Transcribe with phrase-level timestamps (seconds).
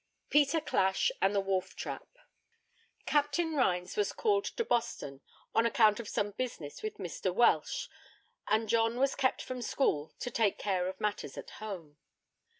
[0.31, 2.17] PETER CLASH AND THE WOLF TRAP.
[3.05, 5.21] Captain Rhines was called to Boston
[5.53, 7.31] on account of some business with Mr.
[7.31, 7.87] Welch,
[8.47, 11.97] and John was kept from school to take care of matters at home.